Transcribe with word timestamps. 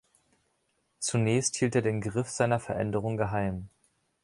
Zunächst 0.97 1.57
hielt 1.57 1.75
er 1.75 1.83
den 1.83 2.01
Griff 2.01 2.27
seiner 2.27 2.59
Veränderung 2.59 3.17
geheim. 3.17 3.69